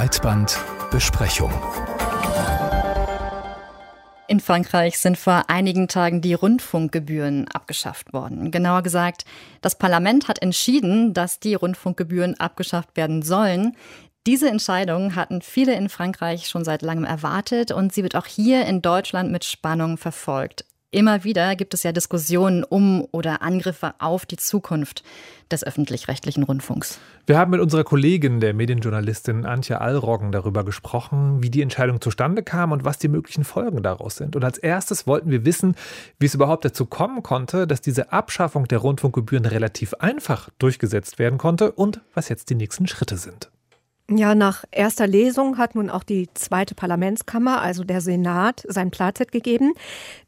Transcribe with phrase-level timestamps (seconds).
[0.00, 1.52] Breitbandbesprechung.
[4.28, 8.50] In Frankreich sind vor einigen Tagen die Rundfunkgebühren abgeschafft worden.
[8.50, 9.26] Genauer gesagt,
[9.60, 13.76] das Parlament hat entschieden, dass die Rundfunkgebühren abgeschafft werden sollen.
[14.26, 18.64] Diese Entscheidung hatten viele in Frankreich schon seit langem erwartet und sie wird auch hier
[18.64, 20.64] in Deutschland mit Spannung verfolgt.
[20.92, 25.04] Immer wieder gibt es ja Diskussionen um oder Angriffe auf die Zukunft
[25.48, 26.98] des öffentlich-rechtlichen Rundfunks.
[27.26, 32.42] Wir haben mit unserer Kollegin, der Medienjournalistin Antje Allroggen, darüber gesprochen, wie die Entscheidung zustande
[32.42, 34.34] kam und was die möglichen Folgen daraus sind.
[34.34, 35.76] Und als erstes wollten wir wissen,
[36.18, 41.38] wie es überhaupt dazu kommen konnte, dass diese Abschaffung der Rundfunkgebühren relativ einfach durchgesetzt werden
[41.38, 43.48] konnte und was jetzt die nächsten Schritte sind.
[44.12, 49.30] Ja, nach erster Lesung hat nun auch die zweite Parlamentskammer, also der Senat, sein Platzett
[49.30, 49.72] gegeben.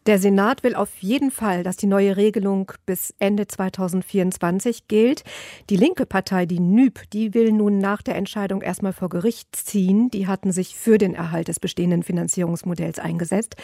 [0.06, 5.24] Der Senat will auf jeden Fall, dass die neue Regelung bis Ende 2024 gilt.
[5.68, 10.10] Die linke Partei, die NÜB, die will nun nach der Entscheidung erstmal vor Gericht ziehen.
[10.12, 13.56] Die hatten sich für den Erhalt des bestehenden Finanzierungsmodells eingesetzt.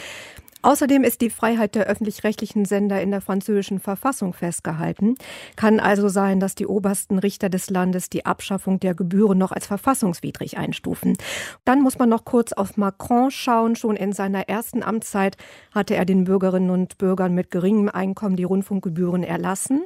[0.62, 5.14] Außerdem ist die Freiheit der öffentlich-rechtlichen Sender in der französischen Verfassung festgehalten.
[5.54, 9.66] Kann also sein, dass die obersten Richter des Landes die Abschaffung der Gebühren noch als
[9.66, 11.16] verfassungswidrig einstufen.
[11.64, 13.76] Dann muss man noch kurz auf Macron schauen.
[13.76, 15.36] Schon in seiner ersten Amtszeit
[15.72, 19.82] hatte er den Bürgerinnen und Bürgern mit geringem Einkommen die Rundfunkgebühren erlassen.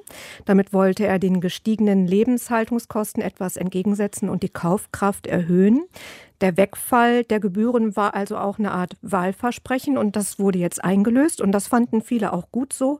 [0.46, 5.84] Damit wollte er den gestiegenen Lebenshaltungskosten etwas entgegensetzen und die Kaufkraft erhöhen.
[6.42, 11.40] Der Wegfall der Gebühren war also auch eine Art Wahlversprechen und das wurde jetzt eingelöst
[11.40, 12.98] und das fanden viele auch gut so.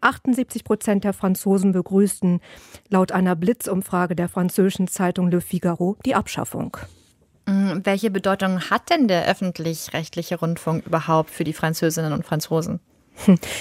[0.00, 2.40] 78 Prozent der Franzosen begrüßten
[2.88, 6.76] laut einer Blitzumfrage der französischen Zeitung Le Figaro die Abschaffung.
[7.46, 12.80] Mm, welche Bedeutung hat denn der öffentlich-rechtliche Rundfunk überhaupt für die Französinnen und Franzosen?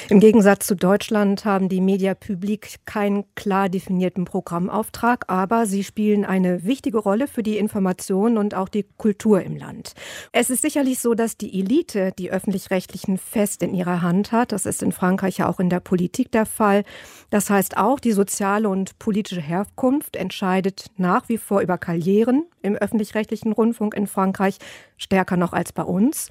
[0.09, 6.25] Im Gegensatz zu Deutschland haben die Media Public keinen klar definierten Programmauftrag, aber sie spielen
[6.25, 9.93] eine wichtige Rolle für die Information und auch die Kultur im Land.
[10.31, 14.51] Es ist sicherlich so, dass die Elite die öffentlich-rechtlichen fest in ihrer Hand hat.
[14.51, 16.83] Das ist in Frankreich ja auch in der Politik der Fall.
[17.29, 22.75] Das heißt auch, die soziale und politische Herkunft entscheidet nach wie vor über Karrieren im
[22.75, 24.57] öffentlich-rechtlichen Rundfunk in Frankreich
[24.97, 26.29] stärker noch als bei uns.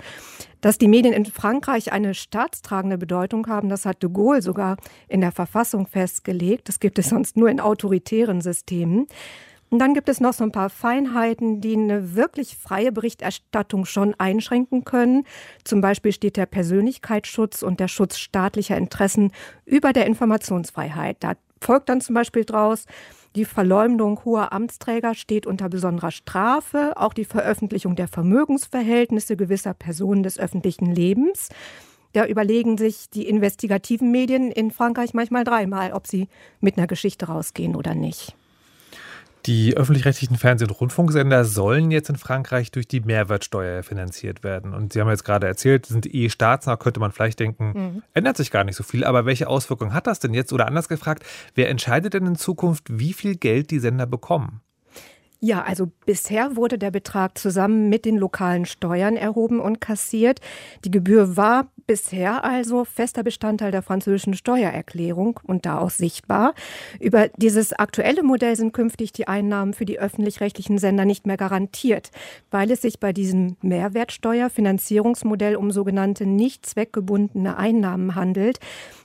[0.60, 4.76] Dass die Medien in Frankreich eine staatstragende Bedeutung haben, das hat de Gaulle sogar
[5.08, 6.68] in der Verfassung festgelegt.
[6.68, 9.06] Das gibt es sonst nur in autoritären Systemen.
[9.70, 14.14] Und dann gibt es noch so ein paar Feinheiten, die eine wirklich freie Berichterstattung schon
[14.18, 15.24] einschränken können.
[15.62, 19.32] Zum Beispiel steht der Persönlichkeitsschutz und der Schutz staatlicher Interessen
[19.66, 21.18] über der Informationsfreiheit.
[21.20, 22.86] Da folgt dann zum Beispiel draus,
[23.36, 30.22] die Verleumdung hoher Amtsträger steht unter besonderer Strafe, auch die Veröffentlichung der Vermögensverhältnisse gewisser Personen
[30.22, 31.50] des öffentlichen Lebens.
[32.12, 36.28] Da überlegen sich die investigativen Medien in Frankreich manchmal dreimal, ob sie
[36.60, 38.34] mit einer Geschichte rausgehen oder nicht.
[39.46, 44.74] Die öffentlich-rechtlichen Fernseh- und Rundfunksender sollen jetzt in Frankreich durch die Mehrwertsteuer finanziert werden.
[44.74, 48.02] Und Sie haben jetzt gerade erzählt, sind eh staatsnah, könnte man vielleicht denken, mhm.
[48.14, 49.04] ändert sich gar nicht so viel.
[49.04, 50.52] Aber welche Auswirkungen hat das denn jetzt?
[50.52, 54.60] Oder anders gefragt, wer entscheidet denn in Zukunft, wie viel Geld die Sender bekommen?
[55.40, 60.40] Ja, also bisher wurde der Betrag zusammen mit den lokalen Steuern erhoben und kassiert.
[60.84, 66.54] Die Gebühr war bisher also fester Bestandteil der französischen Steuererklärung und da auch sichtbar.
[66.98, 72.10] Über dieses aktuelle Modell sind künftig die Einnahmen für die öffentlich-rechtlichen Sender nicht mehr garantiert,
[72.50, 78.58] weil es sich bei diesem Mehrwertsteuerfinanzierungsmodell um sogenannte nicht zweckgebundene Einnahmen handelt.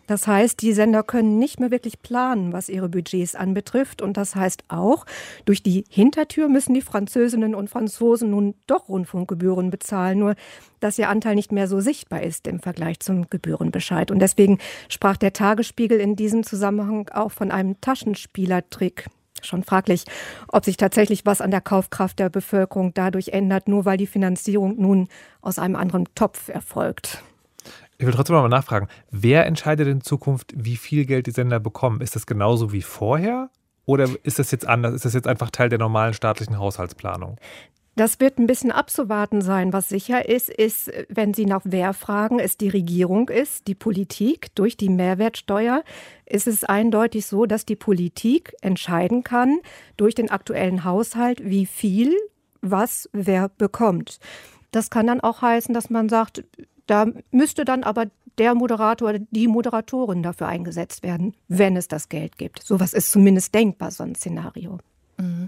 [0.08, 4.02] Das heißt, die Sender können nicht mehr wirklich planen, was ihre Budgets anbetrifft.
[4.02, 5.06] Und das heißt auch,
[5.46, 5.86] durch die
[6.24, 10.36] Hintertür müssen die Französinnen und Franzosen nun doch Rundfunkgebühren bezahlen, nur
[10.80, 14.10] dass ihr Anteil nicht mehr so sichtbar ist im Vergleich zum Gebührenbescheid.
[14.10, 19.08] Und deswegen sprach der Tagesspiegel in diesem Zusammenhang auch von einem Taschenspielertrick
[19.42, 20.06] schon fraglich,
[20.48, 24.80] ob sich tatsächlich was an der Kaufkraft der Bevölkerung dadurch ändert, nur weil die Finanzierung
[24.80, 25.10] nun
[25.42, 27.22] aus einem anderen Topf erfolgt.
[27.98, 32.00] Ich will trotzdem mal nachfragen, wer entscheidet in Zukunft, wie viel Geld die Sender bekommen?
[32.00, 33.50] Ist das genauso wie vorher?
[33.86, 34.94] Oder ist das jetzt anders?
[34.94, 37.38] Ist das jetzt einfach Teil der normalen staatlichen Haushaltsplanung?
[37.96, 39.72] Das wird ein bisschen abzuwarten sein.
[39.72, 44.56] Was sicher ist, ist, wenn Sie nach wer fragen, es die Regierung ist, die Politik
[44.56, 45.84] durch die Mehrwertsteuer,
[46.26, 49.60] ist es eindeutig so, dass die Politik entscheiden kann
[49.96, 52.16] durch den aktuellen Haushalt, wie viel
[52.62, 54.20] was wer bekommt.
[54.72, 56.44] Das kann dann auch heißen, dass man sagt,
[56.88, 58.08] da müsste dann aber
[58.38, 62.64] der Moderator oder die Moderatorin dafür eingesetzt werden, wenn es das Geld gibt.
[62.64, 64.80] Sowas ist zumindest denkbar, so ein Szenario.
[65.18, 65.48] Mhm.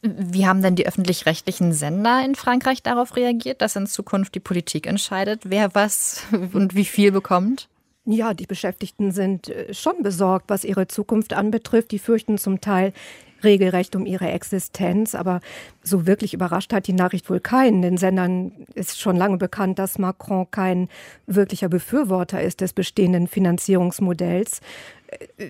[0.00, 4.86] Wie haben denn die öffentlich-rechtlichen Sender in Frankreich darauf reagiert, dass in Zukunft die Politik
[4.86, 6.22] entscheidet, wer was
[6.52, 7.68] und wie viel bekommt?
[8.04, 11.90] Ja, die Beschäftigten sind äh, schon besorgt, was ihre Zukunft anbetrifft.
[11.90, 12.94] Die fürchten zum Teil,
[13.42, 15.14] regelrecht um ihre Existenz.
[15.14, 15.40] Aber
[15.82, 17.82] so wirklich überrascht hat die Nachricht wohl keinen.
[17.82, 20.88] Den Sendern ist schon lange bekannt, dass Macron kein
[21.26, 24.60] wirklicher Befürworter ist des bestehenden Finanzierungsmodells.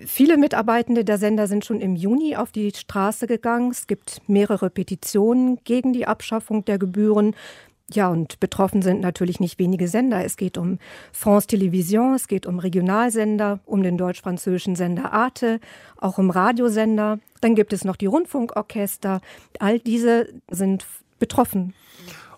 [0.06, 3.72] Viele Mitarbeitende der Sender sind schon im Juni auf die Straße gegangen.
[3.72, 7.34] Es gibt mehrere Petitionen gegen die Abschaffung der Gebühren.
[7.90, 10.22] Ja, und betroffen sind natürlich nicht wenige Sender.
[10.22, 10.78] Es geht um
[11.12, 15.58] France Television, es geht um Regionalsender, um den deutsch-französischen Sender Arte,
[15.96, 17.18] auch um Radiosender.
[17.40, 19.22] Dann gibt es noch die Rundfunkorchester.
[19.58, 20.86] All diese sind
[21.18, 21.74] betroffen.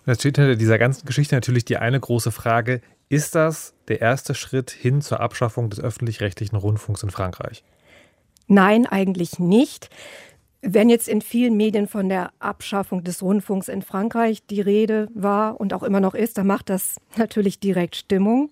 [0.05, 3.99] Und jetzt steht hinter dieser ganzen Geschichte natürlich die eine große Frage, ist das der
[3.99, 7.63] erste Schritt hin zur Abschaffung des öffentlich-rechtlichen Rundfunks in Frankreich?
[8.47, 9.89] Nein, eigentlich nicht.
[10.61, 15.59] Wenn jetzt in vielen Medien von der Abschaffung des Rundfunks in Frankreich die Rede war
[15.59, 18.51] und auch immer noch ist, dann macht das natürlich direkt Stimmung.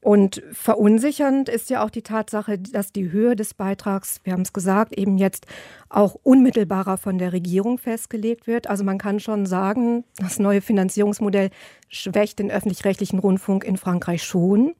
[0.00, 4.52] Und verunsichernd ist ja auch die Tatsache, dass die Höhe des Beitrags, wir haben es
[4.52, 5.46] gesagt, eben jetzt
[5.88, 8.68] auch unmittelbarer von der Regierung festgelegt wird.
[8.68, 11.50] Also man kann schon sagen, das neue Finanzierungsmodell
[11.88, 14.74] schwächt den öffentlich-rechtlichen Rundfunk in Frankreich schon.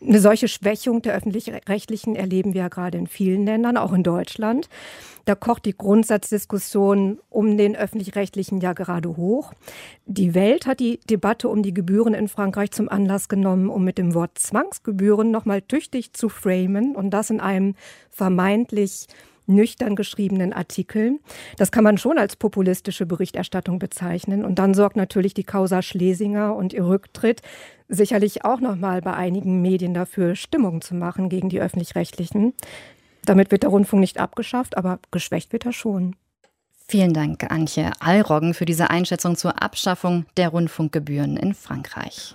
[0.00, 4.68] Eine solche Schwächung der öffentlich-rechtlichen erleben wir ja gerade in vielen Ländern, auch in Deutschland.
[5.26, 9.52] Da kocht die Grundsatzdiskussion um den öffentlich-rechtlichen ja gerade hoch.
[10.06, 13.98] Die Welt hat die Debatte um die Gebühren in Frankreich zum Anlass genommen, um mit
[13.98, 17.74] dem Wort Zwangsgebühren nochmal tüchtig zu framen und das in einem
[18.08, 19.06] vermeintlich
[19.46, 21.20] nüchtern geschriebenen Artikel.
[21.58, 24.46] Das kann man schon als populistische Berichterstattung bezeichnen.
[24.46, 27.42] Und dann sorgt natürlich die Causa Schlesinger und ihr Rücktritt
[27.88, 32.54] sicherlich auch nochmal bei einigen Medien dafür, Stimmung zu machen gegen die öffentlich-rechtlichen.
[33.26, 36.16] Damit wird der Rundfunk nicht abgeschafft, aber geschwächt wird er schon.
[36.88, 42.34] Vielen Dank, Antje Allroggen, für diese Einschätzung zur Abschaffung der Rundfunkgebühren in Frankreich.